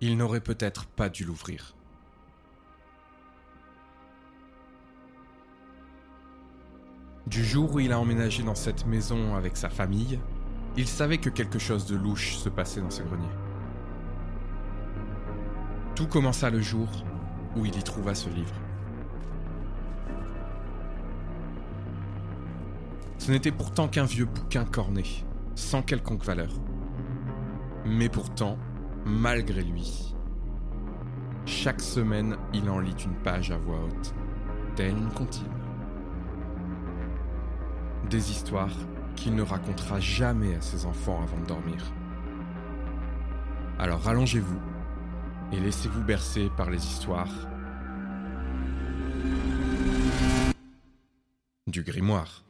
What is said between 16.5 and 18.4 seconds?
le jour où il y trouva ce